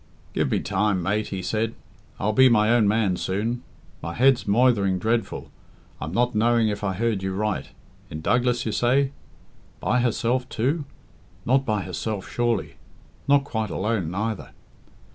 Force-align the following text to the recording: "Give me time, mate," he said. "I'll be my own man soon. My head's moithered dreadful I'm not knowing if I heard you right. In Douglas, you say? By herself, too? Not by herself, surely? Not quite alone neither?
"Give 0.33 0.49
me 0.49 0.59
time, 0.61 1.03
mate," 1.03 1.27
he 1.27 1.43
said. 1.43 1.75
"I'll 2.19 2.33
be 2.33 2.49
my 2.49 2.71
own 2.71 2.87
man 2.87 3.17
soon. 3.17 3.61
My 4.01 4.15
head's 4.15 4.47
moithered 4.47 4.97
dreadful 4.97 5.51
I'm 6.01 6.11
not 6.11 6.33
knowing 6.33 6.69
if 6.69 6.83
I 6.83 6.93
heard 6.93 7.21
you 7.21 7.35
right. 7.35 7.69
In 8.09 8.19
Douglas, 8.21 8.65
you 8.65 8.71
say? 8.71 9.11
By 9.79 9.99
herself, 9.99 10.49
too? 10.49 10.85
Not 11.45 11.67
by 11.67 11.83
herself, 11.83 12.27
surely? 12.27 12.77
Not 13.27 13.43
quite 13.43 13.69
alone 13.69 14.09
neither? 14.09 14.53